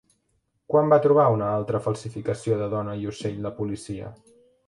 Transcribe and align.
Quan 0.73 0.87
va 0.93 0.97
trobar 1.03 1.25
una 1.33 1.49
altra 1.57 1.81
falsificació 1.89 2.57
de 2.61 2.71
dona 2.73 2.97
i 3.05 3.07
ocell 3.13 3.39
la 3.47 3.55
policia? 3.61 4.13